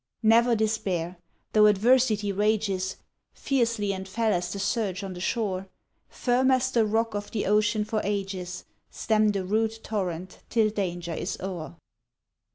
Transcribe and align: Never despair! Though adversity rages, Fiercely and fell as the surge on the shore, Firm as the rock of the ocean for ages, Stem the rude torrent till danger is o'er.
Never 0.23 0.55
despair! 0.55 1.17
Though 1.53 1.67
adversity 1.67 2.31
rages, 2.31 2.95
Fiercely 3.33 3.93
and 3.93 4.07
fell 4.07 4.33
as 4.33 4.51
the 4.51 4.57
surge 4.57 5.03
on 5.03 5.13
the 5.13 5.19
shore, 5.19 5.67
Firm 6.09 6.49
as 6.49 6.71
the 6.71 6.87
rock 6.87 7.13
of 7.13 7.29
the 7.29 7.45
ocean 7.45 7.85
for 7.85 8.01
ages, 8.03 8.65
Stem 8.89 9.27
the 9.29 9.45
rude 9.45 9.83
torrent 9.83 10.39
till 10.49 10.71
danger 10.71 11.13
is 11.13 11.39
o'er. 11.39 11.75